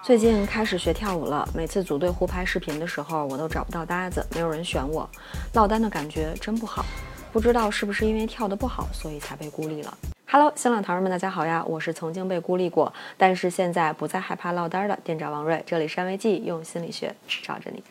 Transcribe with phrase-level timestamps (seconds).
[0.00, 5.08] 最近开始学跳舞了，每次组队互拍视频的时候，我都找不到搭子，没有人选我，
[5.54, 6.84] 落单的感觉真不好。
[7.32, 9.98] 不知道是不是因为跳得不好，所以才被孤立了。
[10.30, 11.62] Hello，新浪糖人们，大家好呀！
[11.66, 15.62] 我是曾经被孤立过，但是现在不再害怕落单的店长王瑞。
[15.66, 17.82] 这里是安慰剂，用心理学找着你。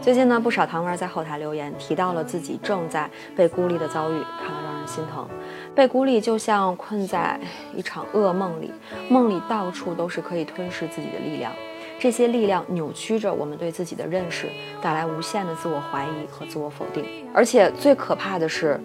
[0.00, 5.28] 最近呢，不少糖丸在后台留言，提到了自己正在被孤立的遭遇，看了让心疼。
[5.74, 7.38] 被孤立就像困在
[7.74, 8.70] 一场噩梦里，
[9.08, 11.52] 梦里到处都是可以吞噬自己的力量，
[11.98, 14.46] 这些力量扭曲着我们对自己的认识，
[14.80, 17.04] 带来无限的自我怀疑和自我否定。
[17.32, 18.78] 而且最可怕的是，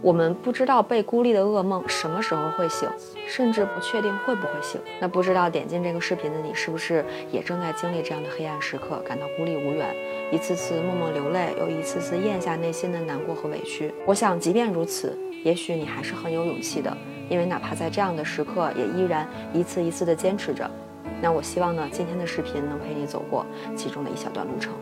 [0.00, 2.88] 我们不知道被孤立的噩梦什么时候会醒，
[3.28, 4.80] 甚至不确定会不会醒。
[4.98, 9.94] 那不知道点进这个视频的你，是不是也正在经历这样的黑暗时刻，感到孤立无援，
[10.32, 13.92] 一次次默默流泪，又一次次咽下内心的难过和委屈？
[14.06, 15.14] 我想，即便如此。
[15.42, 16.96] 也许你还是很有勇气的，
[17.28, 20.70] 因为哪怕在这样的时刻，也依然一次一次的坚持着。
[21.22, 23.44] 那我希望呢，今天的视频能陪你走过
[23.76, 24.72] 其中的一小段路程。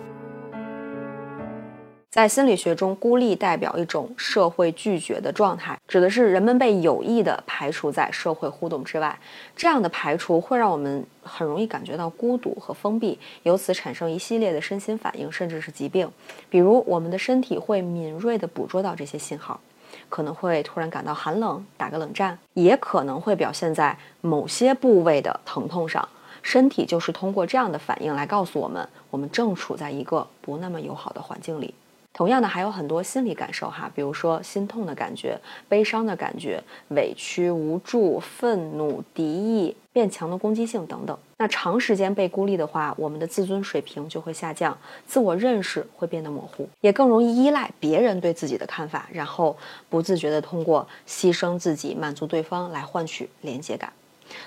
[2.11, 9.17] 在心理学中，孤立代表一种社会拒绝的状态，指的是人们被有意的排除在社会互动之外。
[9.55, 16.11] 这样的排除会让我们很容易感觉到孤独和封闭，由此产生一系列的身心反应，甚至是疾病。
[16.49, 19.61] 比如，我们的身体会敏锐地捕捉到这些信号。
[20.09, 26.09] 可能会突然感到寒冷，打个冷战，也可能会表现在某些部位的疼痛上。
[26.43, 31.75] 身体就是通过这样的反应来告诉我们，我们正处在一个不那么友好的环境里。
[32.15, 35.39] 同样的，还有很多心理感受哈，比如说心痛的感觉、
[35.69, 41.17] 悲伤的感觉、委屈、无助、愤怒、敌意、变强的攻击性等等。
[41.41, 49.57] 那长时间被孤立的话，我们的自尊水平就会下降，自我认识会变得模糊，也更容易依赖别人对自己的看法，然后
[49.89, 53.93] 不自觉地通过牺牲自己、满足对方来换取连接感。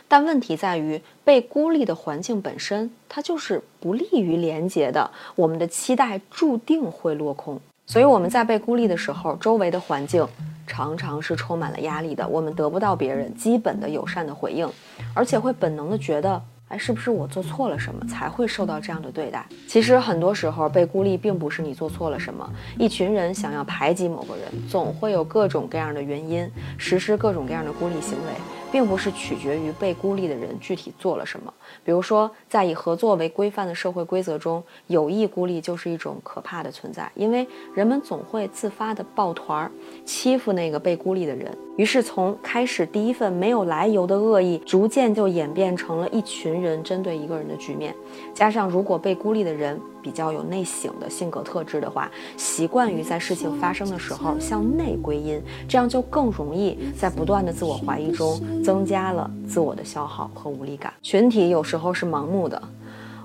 [0.08, 5.10] 但问题在于，被孤立的环境本身，它就是不利于连接的。
[5.36, 7.60] 我们的期待注定会落空。
[7.88, 10.28] 所以我们在被孤立的时候，周围的环境
[10.68, 12.28] 常常是充满了压力的。
[12.28, 14.70] 我们得不到别人基本的友善的回应，
[15.16, 19.46] 而且会本能的觉得，哎，是不是我做错了什么才会受到这样的对待？
[19.68, 22.50] 其实很多时候被孤立并不是你做错了什么。
[22.80, 28.61] 一群人想要排挤某个人，总会有各种各样的原因，实施各种各样的孤立行为。
[28.72, 31.54] 并不是取决于被孤立的人具体做了什么。
[31.84, 39.72] 比如说，在以合作为规范的社会规则中，有意孤立就是一种可怕的存在，因为人们总会自发的抱团儿
[40.06, 41.56] 欺负那个被孤立的人。
[41.78, 47.96] 于是，从开始第一份没有来由的恶意，逐渐就演变成了一群人针对一个人的局面。
[48.34, 60.94] 加上，如果被孤立的人，比较有内省的性格特质的话，习惯于在事情发生的时候向内归因，这样就更容易在不断的自我怀疑中增加了自我的消耗和无力感。
[61.02, 62.62] 群体有时候是盲目的，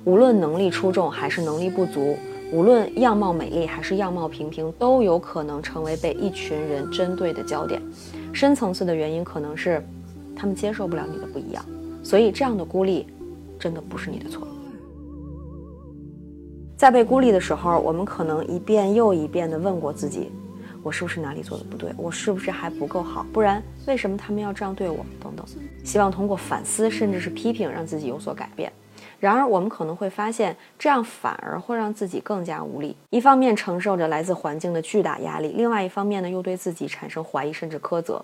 [0.05, 2.17] 无论能力出众还是能力不足，
[2.53, 7.81] 无论样貌美丽还是样貌平平，都有可能成为被一群人针对的焦点。
[8.33, 9.85] 深层次的原因可能是
[10.37, 11.65] 他们接受不了你的不一样，
[12.03, 13.07] 所以这样的孤立
[13.59, 14.47] 真的不是你的错。
[16.77, 20.31] 在被孤立的时候，我们可能一遍又一遍地问过自己：
[20.83, 21.91] 我是不是哪里做的不对？
[21.97, 23.25] 我是不是还不够好？
[23.33, 24.99] 不然为什么他们要这样对我？
[25.19, 25.47] 等等。
[25.83, 28.71] 希望通过反思，甚至是批评，让自己有所改变。
[29.19, 32.95] 然而，我们可能会发现，这样反而会让自己更加无力。
[33.09, 38.23] 一方面承受着来自环境的巨大压力，另外一方面呢，又对自己产生怀疑，甚至苛责，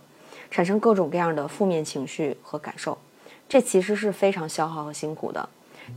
[0.51, 2.99] 产生各种各样的负面情绪和感受。
[3.49, 5.49] 这其实是非常消耗和辛苦的。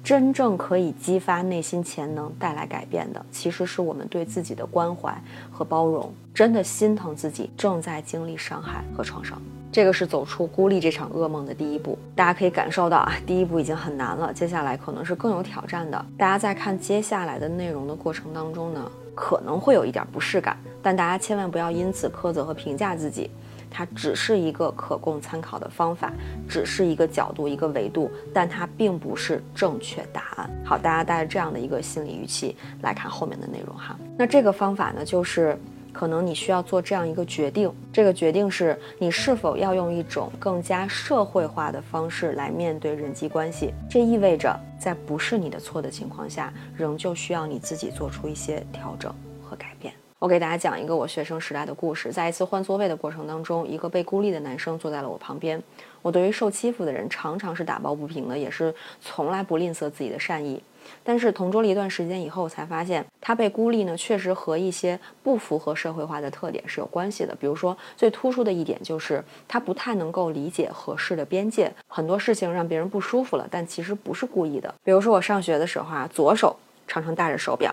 [0.03, 5.16] 真正可以激发内心潜能、带来改变的，其实是我们对自己的关怀
[5.51, 9.41] 和包容，真的心疼自己正在经历伤害和创伤。
[9.72, 11.97] 这个是走出孤立这场噩梦的第一步。
[12.16, 16.05] 大家可以感受到啊，第一步已经很难了，接下来可能是更有挑战的。
[16.17, 23.29] 大家在看接下来的内容的过程当中呢，可能会有一点不适感，但大家千万不要因此苛责和评价自己。
[23.75, 26.13] 它只是一个可供参考的方法，
[26.47, 30.49] 只是一个角度、一个维度，但它并不是正确答案。
[30.63, 33.99] 好，大家带着这样的一个心理预期来看后面的内容哈。
[34.17, 35.59] 那这个方法呢，就是
[35.91, 43.73] 可能你需要做这样一个决定，这个决定是你是否要用一种更加社会化的方式来面对人际关系。
[43.89, 49.13] 这意味着在不是你的错的情况下，仍旧需要你自己做出一些调整
[49.43, 49.93] 和改变。
[50.25, 52.11] 我给大家讲一个我学生时代的故事。
[52.11, 55.61] 在一次换座位的过程当中，一个被孤立的男生坐在了我旁边。
[56.01, 60.59] 我对于受欺负的人，常常是打抱不平的，也是从来不吝啬自己的善意。
[61.03, 67.35] 但是同桌了一段时间以后，才发现他被孤立呢，确实和一些不符合社会化的特点是有关系的。
[67.35, 74.73] 比如说，最突出的一点就是他不太能够理解合适的边界，很多事情让别人不舒服了，但其实不是故意的。
[74.83, 76.55] 比如说我上学的时候啊，左手
[76.87, 77.71] 常常戴着手表。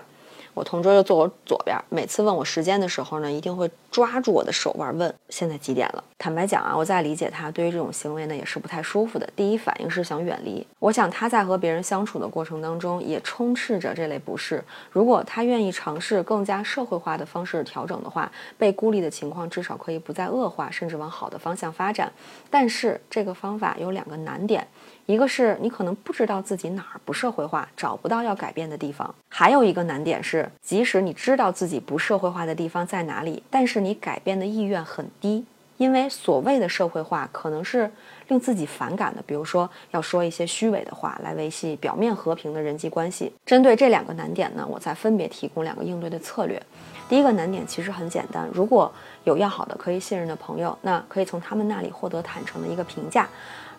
[0.53, 6.03] 我同桌就坐我左边，每次问我时间的时候呢，一定会抓住我的手腕问现在几点了。
[6.23, 9.29] 坦白讲啊，我在理解他对于这种行为呢，也是不太舒服的。
[9.35, 10.65] 第一反应是想远离。
[10.79, 14.63] 我想他在和别人相处的过程当中，也充斥着这类不适。
[14.89, 22.09] 如果他愿意尝试更加社会化的方式调整的话，被孤立的情况至少可以不再恶化，甚至往好的方向发展。
[22.49, 24.65] 但是这个方法有两个难点。
[25.05, 35.43] 一个是你可能不知道自己哪儿不社会化，找不到要改变的地方；还有一个难点是，即使你知道自己不社会化的地方在哪里，但是你改变的意愿很低，
[35.83, 37.91] 因为所谓的社会化可能是
[38.29, 43.33] 令自己反感的，比如说要说一些虚伪的话来维系表面和平的人际关系。
[43.45, 46.61] 针对这两个难点呢，我再分别提供两个应对的策略。
[47.09, 48.89] 第一个难点其实很简单，如果
[49.25, 53.27] 有要好的、可以信任的朋友，那可以从他们那里获得坦诚的一个评价。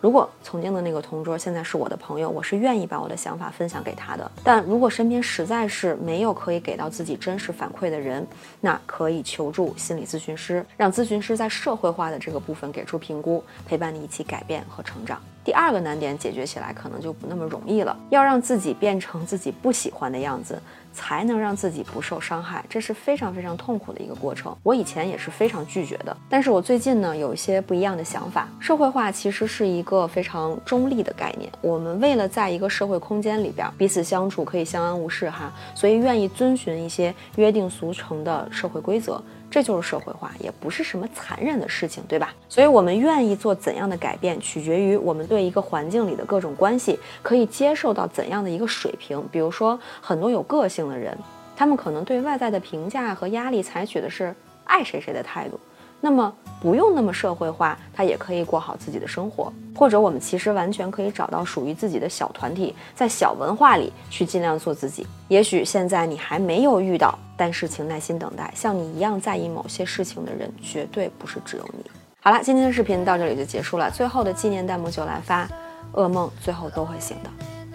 [0.05, 4.31] 如果曾经的那个同桌现在是我的朋友，我是愿意把我的想法分享给他的。
[4.45, 8.27] 但如果身边实在是没有可以给到自己真实反馈的人，
[8.61, 15.19] 那可以求助心理咨询师，让咨询师在社会化的这个部分给出评估，陪伴你一起改变和成长。
[15.45, 20.61] 第二个难点解决起来可能就不那么容易了，要让自己变成自己不喜欢的样子。
[20.97, 24.57] 才能让自己不受伤害，这是非常非常痛苦的一个过程。
[24.63, 28.49] 我以前也是非常拒绝的，但是我最近呢有一些不一样的想法。
[28.61, 39.21] 社会化其实是一个非常中立的概念，我们为了在一个社会空间里边彼此相处可以相安无事哈，所以愿意遵循一些约定俗成的社会规则。
[39.55, 42.35] 这就是社会化，也不是什么残忍的事情，对吧？
[42.49, 49.25] 所以，我们愿意做怎样的改变，取决于我们对一个环境里的各种关系可以接受到怎样的一个水平。
[49.31, 51.17] 比如说，很多有个性的人，
[51.55, 54.35] 他们可能对外在的评价和压力采取的是
[54.65, 55.61] 爱谁谁的态度。
[56.01, 59.53] 那么不用那么社会化，他也可以过好自己的生活。
[59.73, 65.07] 或者我们其实完全可以找到属于自己的小团体，在小文化里去尽量做自己。
[65.29, 68.53] 也许现在你还没有遇到，但是请耐心等待。
[68.55, 71.91] 像你一样在意某些事情的人，绝对不是只有你。
[72.21, 73.91] 好了，今天的视频到这里就结束了。
[73.91, 75.49] 最后的纪念弹幕就来发：
[75.93, 77.31] 噩梦最后都会醒的。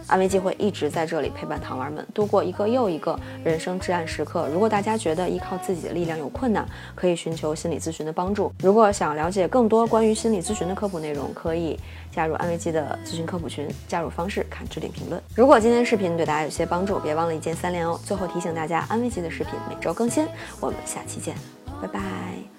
[0.10, 4.50] 安慰剂会一直在这里陪伴糖丸们度过一个又一个人生至暗时刻。
[4.52, 8.52] 如果大家觉得依靠自己的力量有困难，可以寻求心理咨询的帮助。
[8.62, 11.80] 如果想了解更多关于心理咨询的科普内容，可以
[12.12, 13.70] 加入安慰剂的咨询科普群。
[13.88, 15.22] 加入方式看置顶评论。
[15.36, 18.00] 如果今天视频对大家有些帮助，别忘了一键三连哦。
[18.04, 20.28] 最后提醒大家，安慰剂的视频每周更新，
[20.60, 21.36] 我们下期见，
[21.82, 22.59] 拜拜。